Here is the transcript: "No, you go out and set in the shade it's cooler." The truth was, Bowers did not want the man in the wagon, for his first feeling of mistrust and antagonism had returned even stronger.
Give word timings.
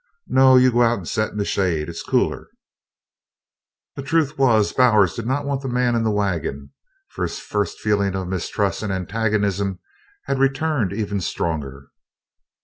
"No, 0.25 0.55
you 0.55 0.71
go 0.71 0.81
out 0.81 0.97
and 0.97 1.07
set 1.07 1.29
in 1.29 1.37
the 1.37 1.45
shade 1.45 1.87
it's 1.87 2.01
cooler." 2.01 2.47
The 3.95 4.01
truth 4.01 4.35
was, 4.35 4.73
Bowers 4.73 5.13
did 5.13 5.27
not 5.27 5.45
want 5.45 5.61
the 5.61 5.67
man 5.69 5.93
in 5.93 6.01
the 6.03 6.09
wagon, 6.09 6.71
for 7.09 7.21
his 7.21 7.37
first 7.37 7.79
feeling 7.79 8.15
of 8.15 8.27
mistrust 8.27 8.81
and 8.81 8.91
antagonism 8.91 9.77
had 10.23 10.39
returned 10.39 10.91
even 10.91 11.21
stronger. 11.21 11.91